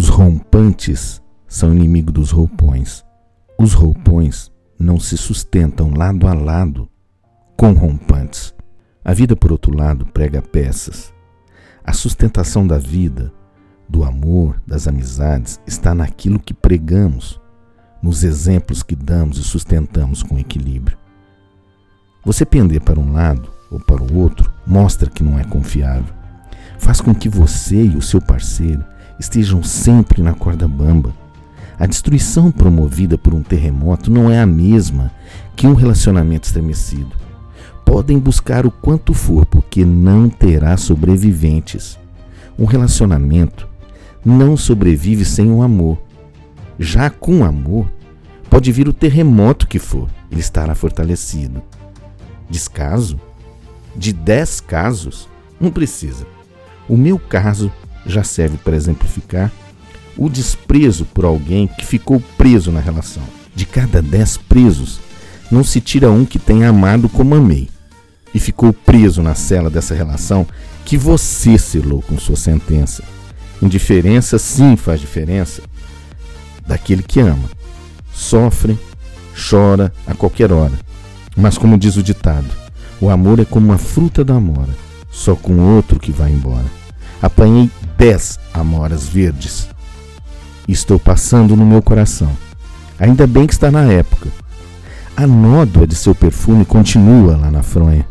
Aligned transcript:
Os 0.00 0.08
rompantes 0.08 1.20
são 1.46 1.74
inimigo 1.74 2.10
dos 2.10 2.30
roupões. 2.30 3.04
Os 3.58 3.74
roupões 3.74 4.50
não 4.78 4.98
se 4.98 5.14
sustentam 5.14 5.92
lado 5.92 6.26
a 6.26 6.32
lado 6.32 6.88
com 7.54 7.74
rompantes. 7.74 8.54
A 9.04 9.12
vida, 9.12 9.36
por 9.36 9.52
outro 9.52 9.76
lado, 9.76 10.06
prega 10.06 10.40
peças. 10.40 11.12
A 11.84 11.92
sustentação 11.92 12.66
da 12.66 12.78
vida, 12.78 13.30
do 13.86 14.02
amor, 14.02 14.58
das 14.66 14.88
amizades, 14.88 15.60
está 15.66 15.94
naquilo 15.94 16.40
que 16.40 16.54
pregamos, 16.54 17.38
nos 18.02 18.24
exemplos 18.24 18.82
que 18.82 18.96
damos 18.96 19.36
e 19.36 19.44
sustentamos 19.44 20.22
com 20.22 20.38
equilíbrio. 20.38 20.96
Você 22.24 22.46
pender 22.46 22.80
para 22.80 22.98
um 22.98 23.12
lado 23.12 23.52
ou 23.70 23.78
para 23.78 24.02
o 24.02 24.16
outro 24.16 24.50
mostra 24.66 25.10
que 25.10 25.22
não 25.22 25.38
é 25.38 25.44
confiável. 25.44 26.14
Faz 26.78 27.02
com 27.02 27.14
que 27.14 27.28
você 27.28 27.84
e 27.84 27.96
o 27.96 28.00
seu 28.00 28.22
parceiro 28.22 28.82
estejam 29.20 29.62
sempre 29.62 30.22
na 30.22 30.32
corda 30.32 30.66
bamba. 30.66 31.14
A 31.78 31.86
destruição 31.86 32.50
promovida 32.50 33.16
por 33.18 33.34
um 33.34 33.42
terremoto 33.42 34.10
não 34.10 34.30
é 34.30 34.40
a 34.40 34.46
mesma 34.46 35.12
que 35.54 35.66
um 35.66 35.74
relacionamento 35.74 36.46
estremecido. 36.46 37.12
Podem 37.84 38.18
buscar 38.18 38.66
o 38.66 38.70
quanto 38.70 39.12
for, 39.12 39.44
porque 39.44 39.84
não 39.84 40.28
terá 40.28 40.76
sobreviventes. 40.76 41.98
Um 42.58 42.64
relacionamento 42.64 43.68
não 44.24 44.56
sobrevive 44.56 45.24
sem 45.24 45.50
o 45.50 45.62
amor. 45.62 45.98
Já 46.78 47.10
com 47.10 47.44
amor, 47.44 47.90
pode 48.48 48.72
vir 48.72 48.88
o 48.88 48.92
terremoto 48.92 49.66
que 49.66 49.78
for, 49.78 50.08
ele 50.30 50.40
estará 50.40 50.74
fortalecido. 50.74 51.62
Descaso? 52.48 53.20
De 53.94 54.12
dez 54.12 54.60
casos? 54.60 55.28
Não 55.60 55.70
precisa. 55.70 56.26
O 56.88 56.96
meu 56.96 57.18
caso 57.18 57.70
já 58.06 58.22
serve 58.22 58.58
para 58.58 58.76
exemplificar 58.76 59.50
o 60.16 60.28
desprezo 60.28 61.04
por 61.04 61.24
alguém 61.24 61.66
que 61.66 61.86
ficou 61.86 62.20
preso 62.36 62.70
na 62.70 62.80
relação. 62.80 63.22
De 63.54 63.64
cada 63.66 64.00
dez 64.02 64.36
presos, 64.36 65.00
não 65.50 65.64
se 65.64 65.80
tira 65.80 66.10
um 66.10 66.24
que 66.24 66.38
tenha 66.38 66.68
amado 66.68 67.08
como 67.08 67.34
amei 67.34 67.68
e 68.34 68.38
ficou 68.38 68.72
preso 68.72 69.22
na 69.22 69.34
cela 69.34 69.68
dessa 69.68 69.94
relação 69.94 70.46
que 70.84 70.96
você 70.96 71.58
selou 71.58 72.02
com 72.02 72.18
sua 72.18 72.36
sentença. 72.36 73.02
Indiferença 73.60 74.38
sim 74.38 74.76
faz 74.76 75.00
diferença 75.00 75.62
daquele 76.66 77.02
que 77.02 77.20
ama. 77.20 77.50
Sofre, 78.12 78.78
chora 79.48 79.92
a 80.06 80.14
qualquer 80.14 80.52
hora. 80.52 80.78
Mas 81.36 81.58
como 81.58 81.78
diz 81.78 81.96
o 81.96 82.02
ditado, 82.02 82.48
o 83.00 83.08
amor 83.08 83.40
é 83.40 83.44
como 83.44 83.66
uma 83.66 83.78
fruta 83.78 84.24
da 84.24 84.34
amora, 84.34 84.74
só 85.10 85.34
com 85.34 85.58
outro 85.58 85.98
que 85.98 86.12
vai 86.12 86.30
embora. 86.30 86.79
Apanhei 87.22 87.70
dez 87.98 88.38
amoras 88.54 89.06
verdes. 89.06 89.68
Estou 90.66 90.98
passando 90.98 91.56
no 91.56 91.66
meu 91.66 91.82
coração. 91.82 92.30
Ainda 92.98 93.26
bem 93.26 93.46
que 93.46 93.52
está 93.52 93.70
na 93.70 93.84
época. 93.84 94.28
A 95.16 95.26
nódoa 95.26 95.86
de 95.86 95.94
seu 95.94 96.14
perfume 96.14 96.64
continua 96.64 97.36
lá 97.36 97.50
na 97.50 97.62
fronha. 97.62 98.06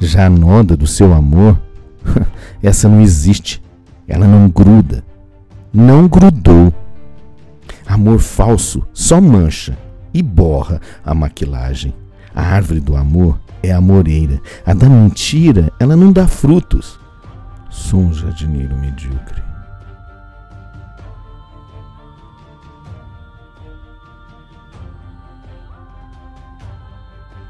Já 0.00 0.26
a 0.26 0.30
noda 0.30 0.76
do 0.76 0.86
seu 0.86 1.12
amor, 1.12 1.60
essa 2.62 2.88
não 2.88 3.00
existe. 3.00 3.62
Ela 4.06 4.26
não 4.26 4.48
gruda. 4.48 5.04
Não 5.72 6.08
grudou. 6.08 6.72
Amor 7.86 8.18
falso 8.18 8.86
só 8.92 9.20
mancha 9.20 9.76
e 10.12 10.22
borra 10.22 10.80
a 11.04 11.14
maquilagem. 11.14 11.94
A 12.34 12.42
árvore 12.42 12.80
do 12.80 12.96
amor 12.96 13.38
é 13.62 13.72
a 13.72 13.80
moreira. 13.80 14.40
A 14.64 14.72
da 14.72 14.88
mentira, 14.88 15.72
ela 15.78 15.96
não 15.96 16.12
dá 16.12 16.26
frutos. 16.26 16.98
Sou 17.78 18.00
um 18.00 18.12
jardineiro 18.12 18.76
medíocre. 18.76 19.40